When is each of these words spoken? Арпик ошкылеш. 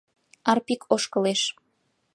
Арпик 0.51 0.81
ошкылеш. 0.93 1.41